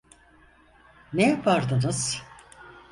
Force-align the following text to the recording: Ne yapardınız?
Ne 1.13 1.29
yapardınız? 1.29 2.23